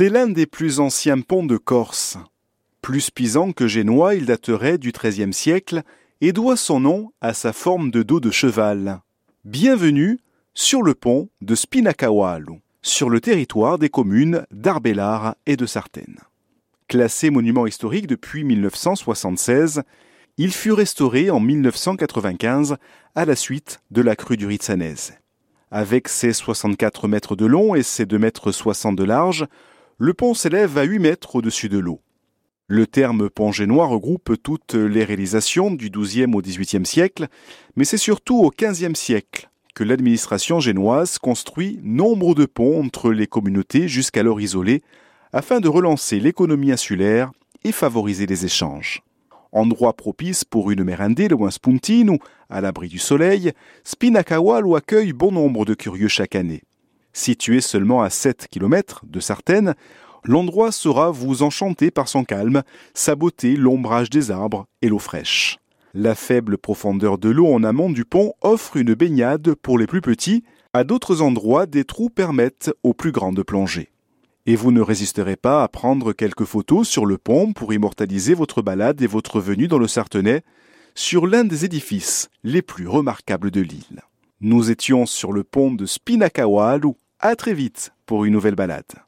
[0.00, 2.18] C'est l'un des plus anciens ponts de Corse.
[2.82, 5.82] Plus pisant que génois, il daterait du XIIIe siècle
[6.20, 9.00] et doit son nom à sa forme de dos de cheval.
[9.44, 10.20] Bienvenue
[10.54, 16.20] sur le pont de Spinakawalu, sur le territoire des communes d'Arbellar et de Sartène.
[16.86, 19.82] Classé monument historique depuis 1976,
[20.36, 22.76] il fut restauré en 1995
[23.16, 25.14] à la suite de la crue du Ritzanese.
[25.72, 29.48] Avec ses 64 mètres de long et ses 2 mètres 60 de large,
[30.00, 32.00] le pont s'élève à 8 mètres au-dessus de l'eau.
[32.68, 37.26] Le terme pont génois regroupe toutes les réalisations du XIIe au XVIIIe siècle,
[37.74, 43.26] mais c'est surtout au XVe siècle que l'administration génoise construit nombre de ponts entre les
[43.26, 44.82] communautés jusqu'alors isolées,
[45.32, 47.32] afin de relancer l'économie insulaire
[47.64, 49.02] et favoriser les échanges.
[49.50, 52.18] Endroit propice pour une merendée ou un spuntino,
[52.50, 56.62] à l'abri du soleil, Spinakawalu accueille bon nombre de curieux chaque année.
[57.12, 59.74] Situé seulement à 7 km de Sartène,
[60.24, 62.62] l'endroit saura vous enchanter par son calme,
[62.94, 65.58] sa beauté, l'ombrage des arbres et l'eau fraîche.
[65.94, 70.02] La faible profondeur de l'eau en amont du pont offre une baignade pour les plus
[70.02, 70.44] petits.
[70.74, 73.88] À d'autres endroits, des trous permettent aux plus grands de plonger.
[74.44, 78.62] Et vous ne résisterez pas à prendre quelques photos sur le pont pour immortaliser votre
[78.62, 80.42] balade et votre venue dans le Sartenay
[80.94, 84.02] sur l'un des édifices les plus remarquables de l'île.
[84.40, 88.84] Nous étions sur le pont de Spinakawalu à très vite pour une nouvelle balade.